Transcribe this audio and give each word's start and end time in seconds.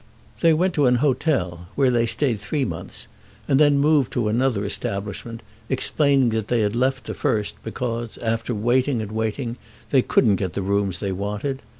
They 0.39 0.51
went 0.51 0.73
to 0.73 0.87
an 0.87 0.95
hotel, 0.95 1.67
where 1.75 1.91
they 1.91 2.07
stayed 2.07 2.39
three 2.39 2.65
months, 2.65 3.07
and 3.47 3.59
then 3.59 3.77
moved 3.77 4.11
to 4.13 4.29
another 4.29 4.65
establishment, 4.65 5.43
explaining 5.69 6.29
that 6.29 6.47
they 6.47 6.61
had 6.61 6.75
left 6.75 7.05
the 7.05 7.13
first 7.13 7.53
because, 7.63 8.17
after 8.17 8.55
waiting 8.55 8.99
and 9.03 9.11
waiting, 9.11 9.57
they 9.91 10.01
couldn't 10.01 10.37
get 10.37 10.53
the 10.53 10.63
rooms 10.63 11.01
they 11.01 11.11
wanted. 11.11 11.61